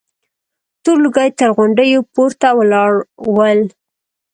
تور 0.83 0.97
لوګي 1.03 1.29
تر 1.39 1.49
غونډيو 1.57 1.99
پورته 2.13 2.47
ولاړ 2.59 2.91
ول. 3.35 3.59